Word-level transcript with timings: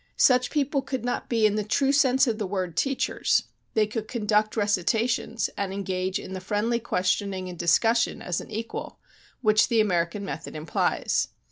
Such 0.17 0.49
people 0.49 0.81
could 0.81 1.05
not 1.05 1.29
be 1.29 1.45
in 1.45 1.53
the 1.53 1.63
true 1.63 1.91
sense 1.91 2.25
of 2.25 2.39
the 2.39 2.47
word 2.47 2.75
teachers; 2.75 3.43
they 3.75 3.85
could 3.85 4.07
'conduct 4.07 4.57
recitations' 4.57 5.47
and 5.55 5.71
engage 5.71 6.17
in 6.17 6.33
the 6.33 6.39
friendly 6.39 6.79
questioning 6.79 7.47
and 7.47 7.59
discussion 7.59 8.19
as 8.19 8.41
an 8.41 8.49
equal, 8.49 8.97
which 9.41 9.67
the 9.67 9.79
American 9.79 10.25
method 10.25 10.55
implies. 10.55 11.27